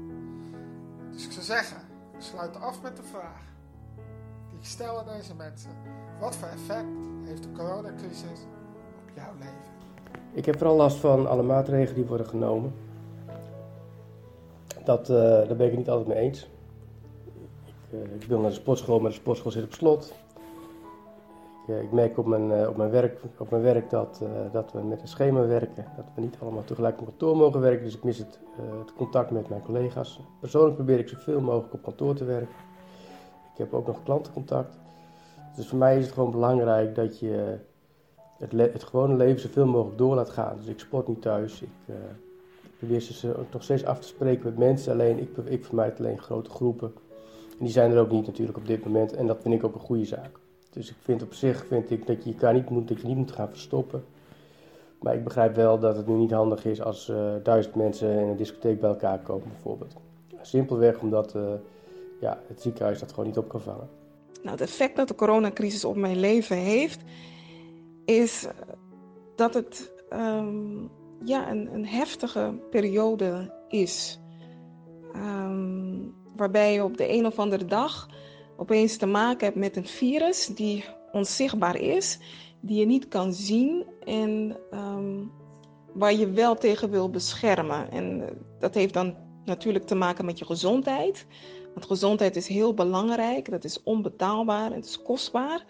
Dus 1.12 1.25
ik 1.25 1.32
zou 1.32 1.46
zeggen, 1.46 1.77
sluit 2.18 2.60
af 2.62 2.82
met 2.82 2.96
de 2.96 3.04
vraag 3.04 3.44
die 4.50 4.60
ik 4.60 4.65
stel 4.65 5.00
aan 5.00 5.18
deze 5.18 5.36
mensen. 5.36 5.70
Wat 6.20 6.36
voor 6.36 6.48
effect 6.48 6.88
heeft 7.24 7.44
de 7.44 7.51
coronacrisis 7.51 8.39
op 9.04 9.15
jouw 9.15 9.34
leven? 9.39 9.74
Ik 10.32 10.46
heb 10.46 10.58
vooral 10.58 10.75
last 10.75 10.98
van 10.98 11.27
alle 11.27 11.44
maatregelen 11.44 11.96
die 11.96 12.06
worden 12.06 12.27
genomen. 12.27 12.74
Dat, 14.84 15.10
uh, 15.10 15.18
daar 15.18 15.56
ben 15.56 15.65
ik 15.65 15.70
het 15.70 15.77
niet 15.77 15.89
altijd 15.89 16.08
mee 16.08 16.18
eens. 16.18 16.50
Ik, 17.65 17.74
uh, 17.89 18.15
ik, 18.15 18.24
wil 18.24 18.39
naar 18.39 18.50
de 18.50 18.56
sportschool, 18.56 19.00
maar 19.00 19.10
de 19.10 19.15
sportschool 19.15 19.51
zit 19.51 19.63
op 19.63 19.74
slot. 19.74 20.13
Ik, 21.67 21.91
merk 21.91 22.17
op 22.17 22.25
mijn, 22.25 22.50
uh, 22.51 22.69
op 22.69 22.77
mijn 22.77 22.89
werk, 22.89 23.19
op 23.38 23.50
mijn 23.50 23.62
werk 23.62 23.89
dat, 23.89 24.22
dat 24.51 24.72
we 24.72 24.81
met 24.81 25.01
een 25.01 25.07
schema 25.07 25.45
werken. 25.48 25.86
Dat 25.95 26.05
we 26.15 26.22
niet 26.22 26.38
allemaal 26.41 26.63
tegelijk 26.63 27.00
op 27.00 27.05
kantoor 27.05 27.38
mogen 27.38 27.60
werken. 27.60 27.84
Dus 27.84 27.95
ik 27.95 28.03
mis 28.03 28.17
het, 28.17 28.39
het 28.79 28.93
contact 28.93 29.31
met 29.31 29.50
mijn 29.50 29.62
collega's. 29.62 30.19
Persoonlijk 30.39 30.75
probeer 30.75 31.00
ik 31.00 31.07
zoveel 31.07 31.41
mogelijk 31.41 31.74
op 31.74 31.84
kantoor 31.84 32.15
te 32.15 32.25
werken. 32.25 32.55
Ik 33.53 33.57
heb 33.57 33.74
ook 33.74 33.88
nog 33.88 34.03
klantencontact. 34.03 34.77
Dus 35.55 35.67
voor 35.67 35.77
mij 35.77 35.98
is 35.98 36.05
het 36.05 36.13
gewoon 36.13 36.31
belangrijk 36.31 36.95
dat 36.95 37.19
je 37.19 37.57
het, 38.38 38.51
het 38.51 38.84
gewone 38.84 39.15
leven 39.15 39.41
zoveel 39.41 39.65
mogelijk 39.65 39.98
door 39.98 40.15
laat 40.15 40.29
gaan. 40.29 40.55
Dus 40.57 40.67
ik 40.67 40.79
sport 40.79 41.07
niet 41.07 41.22
thuis. 41.22 41.62
Ik, 41.62 41.69
uh, 41.86 41.95
probeer 42.77 43.00
ze 43.00 43.34
nog 43.51 43.63
steeds 43.63 43.86
af 43.86 44.00
te 44.00 44.07
spreken 44.07 44.45
met 44.45 44.57
mensen. 44.57 44.91
Alleen 44.91 45.19
ik, 45.19 45.38
ik 45.38 45.65
vermijd 45.65 46.00
alleen 46.00 46.19
grote 46.19 46.50
groepen. 46.50 46.93
En 47.60 47.65
die 47.65 47.69
zijn 47.69 47.91
er 47.91 48.00
ook 48.00 48.12
niet 48.12 48.25
natuurlijk 48.25 48.57
op 48.57 48.67
dit 48.67 48.86
moment. 48.86 49.13
En 49.13 49.27
dat 49.27 49.41
vind 49.41 49.53
ik 49.53 49.63
ook 49.63 49.74
een 49.74 49.79
goede 49.79 50.05
zaak. 50.05 50.39
Dus 50.75 50.89
ik 50.89 50.96
vind 51.01 51.24
op 51.24 51.34
zich 51.34 51.65
vind 51.65 51.91
ik 51.91 52.08
dat 52.08 52.24
je 52.24 52.32
elkaar 52.32 52.53
niet 52.53 52.70
moet, 52.70 52.88
dat 52.88 53.01
je 53.01 53.08
niet 53.08 53.17
moet 53.17 53.32
gaan 53.32 53.50
verstoppen. 53.50 54.05
Maar 55.00 55.15
ik 55.15 55.24
begrijp 55.24 55.55
wel 55.55 55.79
dat 55.79 55.96
het 55.96 56.08
nu 56.08 56.13
niet 56.13 56.32
handig 56.32 56.65
is 56.65 56.82
als 56.82 57.10
uh, 57.10 57.34
duizend 57.44 57.75
mensen 57.75 58.10
in 58.10 58.27
een 58.27 58.36
discotheek 58.36 58.79
bij 58.79 58.89
elkaar 58.89 59.20
komen 59.20 59.48
bijvoorbeeld. 59.48 59.94
Simpelweg 60.41 61.00
omdat 61.00 61.36
uh, 61.36 61.44
ja, 62.20 62.39
het 62.48 62.62
ziekenhuis 62.62 63.00
dat 63.00 63.10
gewoon 63.10 63.25
niet 63.25 63.38
op 63.38 63.50
kan 63.50 63.62
vangen. 63.62 63.89
Nou, 64.41 64.50
het 64.50 64.62
effect 64.62 64.96
dat 64.96 65.08
de 65.08 65.15
coronacrisis 65.15 65.86
op 65.86 65.96
mijn 65.96 66.20
leven 66.20 66.58
heeft, 66.58 67.01
is 68.05 68.48
dat 69.36 69.53
het 69.53 69.91
um, 70.13 70.89
ja, 71.24 71.51
een, 71.51 71.74
een, 71.74 71.86
heftige 71.86 72.53
periode 72.70 73.53
is. 73.67 74.20
Um, 75.15 76.15
waarbij 76.36 76.74
je 76.74 76.84
op 76.84 76.98
de 76.98 77.13
een 77.13 77.25
of 77.25 77.39
andere 77.39 77.65
dag 77.65 78.10
opeens 78.58 78.98
te 78.98 79.06
maken 79.06 79.46
hebt 79.46 79.60
met 79.60 79.76
een 79.76 79.88
virus 79.88 80.46
die 80.46 80.86
onzichtbaar 81.12 81.80
is, 81.80 82.20
die 82.60 82.80
je 82.80 82.86
niet 82.86 83.08
kan 83.08 83.34
zien 83.34 83.86
en 84.04 84.58
um, 84.74 85.32
waar 85.94 86.14
je 86.14 86.30
wel 86.30 86.56
tegen 86.56 86.90
wil 86.90 87.10
beschermen. 87.10 87.92
En 87.92 88.30
dat 88.60 88.74
heeft 88.74 88.94
dan 88.94 89.16
natuurlijk 89.46 89.86
te 89.86 89.96
maken 89.96 90.26
met 90.26 90.40
je 90.40 90.46
gezondheid. 90.46 91.26
Want 91.74 91.86
gezondheid 91.86 92.36
is 92.36 92.48
heel 92.48 92.74
belangrijk, 92.74 93.52
dat 93.52 93.64
is 93.64 93.84
onbetaalbaar, 93.84 94.74
het 94.74 94.86
is 94.86 95.02
kostbaar. 95.02 95.66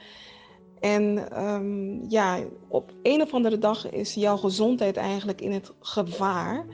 En 0.79 1.39
um, 1.45 2.05
ja, 2.09 2.39
op 2.67 2.93
een 3.01 3.21
of 3.21 3.33
andere 3.33 3.57
dag 3.57 3.91
is 3.91 4.13
jouw 4.13 4.37
gezondheid 4.37 4.97
eigenlijk 4.97 5.41
in 5.41 5.51
het 5.51 5.73
gevaar. 5.79 6.65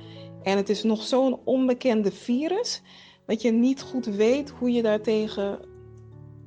En 0.43 0.57
het 0.57 0.69
is 0.69 0.83
nog 0.83 1.01
zo'n 1.01 1.39
onbekende 1.43 2.11
virus 2.11 2.81
dat 3.25 3.41
je 3.41 3.51
niet 3.51 3.81
goed 3.81 4.05
weet 4.05 4.49
hoe 4.49 4.71
je 4.71 4.81
daartegen 4.81 5.59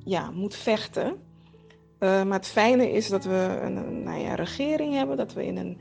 ja, 0.05 0.31
moet 0.31 0.55
vechten. 0.55 1.07
Uh, 1.99 2.23
maar 2.23 2.37
het 2.37 2.47
fijne 2.47 2.91
is 2.91 3.09
dat 3.09 3.25
we 3.25 3.59
een, 3.61 4.03
nou 4.03 4.19
ja, 4.19 4.35
regering 4.35 4.93
hebben, 4.93 5.17
dat 5.17 5.33
we 5.33 5.45
in 5.45 5.57
een, 5.57 5.77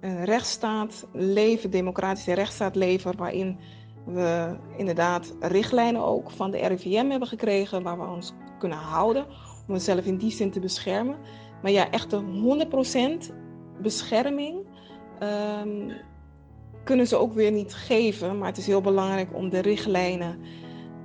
een 0.00 0.24
rechtsstaat 0.24 1.06
leven, 1.12 1.70
democratische 1.70 2.32
rechtsstaat 2.32 2.74
leven, 2.74 3.16
waarin 3.16 3.58
we 4.04 4.56
inderdaad 4.76 5.34
richtlijnen 5.40 6.04
ook 6.04 6.30
van 6.30 6.50
de 6.50 6.66
RIVM 6.66 7.10
hebben 7.10 7.28
gekregen, 7.28 7.82
waar 7.82 7.98
we 7.98 8.06
ons 8.06 8.32
kunnen 8.58 8.78
houden 8.78 9.26
om 9.66 9.74
onszelf 9.74 10.04
in 10.04 10.16
die 10.16 10.30
zin 10.30 10.50
te 10.50 10.60
beschermen. 10.60 11.16
Maar 11.62 11.70
ja, 11.70 11.90
echt 11.90 12.10
de 12.10 13.26
100% 13.30 13.32
bescherming 13.82 14.66
um, 15.22 15.92
kunnen 16.84 17.06
ze 17.06 17.16
ook 17.16 17.32
weer 17.32 17.52
niet 17.52 17.74
geven. 17.74 18.38
Maar 18.38 18.48
het 18.48 18.56
is 18.56 18.66
heel 18.66 18.80
belangrijk 18.80 19.34
om 19.34 19.48
de 19.48 19.60
richtlijnen 19.60 20.38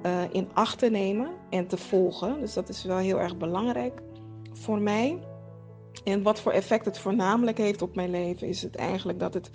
uh, 0.06 0.22
in 0.32 0.50
acht 0.54 0.80
te 0.80 0.90
nemen 0.90 1.30
en 1.50 1.68
te 1.68 1.78
volgen. 1.78 2.40
Dus 2.40 2.54
dat 2.54 2.70
is 2.70 2.84
wel 2.84 2.98
heel 2.98 3.20
erg 3.20 3.38
belangrijk 3.38 4.02
voor 4.52 4.80
mij. 4.80 5.20
En 6.04 6.24
wat 6.24 6.42
voor 6.42 6.52
effect 6.52 6.86
het 6.86 6.98
voornamelijk 6.98 7.58
heeft 7.58 7.82
op 7.82 7.96
mijn 7.96 8.10
leven, 8.10 8.48
is 8.48 8.62
het 8.62 8.76
eigenlijk 8.76 9.20
dat 9.20 9.34
het 9.34 9.50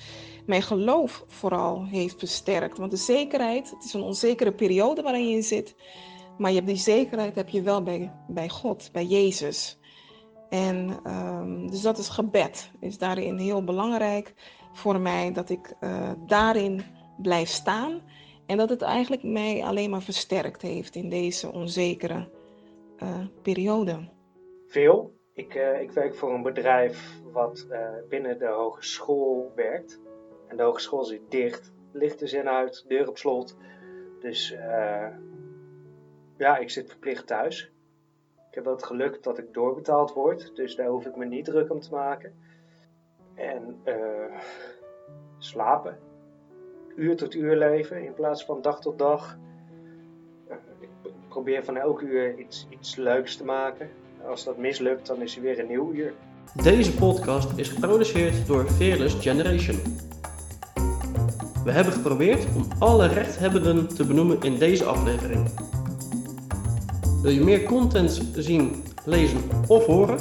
mijn 0.47 0.63
geloof 0.63 1.25
vooral 1.27 1.85
heeft 1.85 2.19
versterkt. 2.19 2.79
Want 2.79 2.91
de 2.91 2.97
zekerheid, 2.97 3.71
het 3.71 3.85
is 3.85 3.93
een 3.93 4.03
onzekere 4.03 4.53
periode 4.53 5.03
waarin 5.03 5.29
je 5.29 5.43
zit, 5.43 5.75
maar 6.39 6.51
je 6.51 6.57
hebt 6.57 6.69
die 6.69 6.77
zekerheid 6.77 7.35
heb 7.35 7.49
je 7.49 7.63
wel 7.63 7.83
bij, 7.83 8.13
bij 8.29 8.49
God, 8.49 8.89
bij 8.93 9.05
Jezus. 9.05 9.79
En 10.49 11.01
um, 11.07 11.71
dus 11.71 11.81
dat 11.81 11.99
is 11.99 12.09
gebed, 12.09 12.71
is 12.81 12.99
daarin 12.99 13.37
heel 13.37 13.65
belangrijk 13.65 14.35
voor 14.73 15.01
mij, 15.01 15.33
dat 15.33 15.51
ik 15.51 15.75
uh, 15.81 16.11
daarin 16.27 16.83
blijf 17.23 17.49
staan. 17.49 18.01
En 18.49 18.57
dat 18.57 18.69
het 18.69 18.83
eigenlijk 18.83 19.23
mij 19.23 19.65
alleen 19.65 19.91
maar 19.91 20.03
versterkt 20.03 20.63
heeft 20.63 20.95
in 20.95 21.09
deze 21.09 21.53
onzekere 21.53 22.29
uh, 23.03 23.27
periode. 23.43 24.09
Veel. 24.67 25.17
Ik, 25.33 25.55
uh, 25.55 25.81
ik 25.81 25.91
werk 25.91 26.15
voor 26.15 26.35
een 26.35 26.43
bedrijf 26.43 27.21
wat 27.33 27.67
binnen 28.09 28.39
de 28.39 28.47
hogeschool 28.47 29.53
werkt. 29.55 30.01
En 30.47 30.57
de 30.57 30.63
hogeschool 30.63 31.05
zit 31.05 31.31
dicht, 31.31 31.73
lichten 31.93 32.29
zijn 32.29 32.49
uit, 32.49 32.85
deur 32.89 33.09
op 33.09 33.19
slot. 33.19 33.57
Dus 34.21 34.49
ja, 36.37 36.57
ik 36.57 36.71
zit 36.71 36.91
verplicht 36.91 37.27
thuis. 37.27 37.73
Ik 38.49 38.55
heb 38.55 38.65
wel 38.65 38.73
het 38.73 38.85
geluk 38.85 39.23
dat 39.23 39.39
ik 39.39 39.55
doorbetaald 39.55 40.13
word, 40.13 40.57
dus 40.57 40.77
daar 40.77 40.89
hoef 40.89 41.07
ik 41.07 41.17
me 41.17 41.25
niet 41.25 41.45
druk 41.45 41.71
om 41.71 41.81
te 41.81 41.91
maken. 41.91 42.35
En 43.35 43.83
slapen. 45.39 46.08
Uur 46.99 47.17
tot 47.17 47.35
uur 47.35 47.57
leven 47.57 48.05
in 48.05 48.15
plaats 48.15 48.45
van 48.45 48.63
dag 48.63 48.81
tot 48.81 48.99
dag. 48.99 49.39
Uh, 50.49 50.55
ik 51.03 51.13
probeer 51.29 51.65
van 51.65 51.77
elk 51.77 52.01
uur 52.01 52.39
iets, 52.39 52.67
iets 52.71 52.97
leuks 52.97 53.37
te 53.37 53.45
maken. 53.45 53.89
Als 54.29 54.45
dat 54.45 54.57
mislukt, 54.57 55.07
dan 55.07 55.23
is 55.23 55.37
er 55.37 55.43
weer 55.43 55.59
een 55.59 55.67
nieuw 55.67 55.93
uur. 55.93 56.13
Deze 56.63 56.95
podcast 56.95 57.59
is 57.59 57.69
geproduceerd 57.69 58.47
door 58.47 58.65
Fearless 58.65 59.17
Generation. 59.21 59.77
We 61.65 61.71
hebben 61.71 61.93
geprobeerd 61.93 62.47
om 62.57 62.67
alle 62.79 63.07
rechthebbenden 63.07 63.89
te 63.89 64.07
benoemen 64.07 64.41
in 64.41 64.59
deze 64.59 64.85
aflevering. 64.85 65.51
Wil 67.23 67.31
je 67.31 67.41
meer 67.41 67.63
content 67.63 68.31
zien, 68.35 68.85
lezen 69.05 69.41
of 69.67 69.87
horen? 69.87 70.19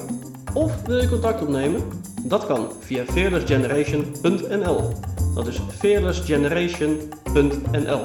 Of 0.53 0.85
wil 0.85 0.97
je 0.97 1.09
contact 1.09 1.41
opnemen? 1.41 1.81
Dat 2.23 2.45
kan 2.45 2.71
via 2.79 3.05
fearlessgeneration.nl. 3.05 5.15
Dat 5.37 5.47
is 5.47 5.59
fearlessgeneration.nl. 5.77 8.01